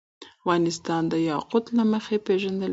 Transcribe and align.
افغانستان 0.41 1.01
د 1.11 1.13
یاقوت 1.29 1.65
له 1.77 1.83
مخې 1.93 2.15
پېژندل 2.27 2.61
کېږي. 2.61 2.69